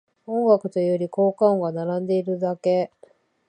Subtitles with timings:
[0.25, 2.91] 音楽というより効果音が並んでるだけ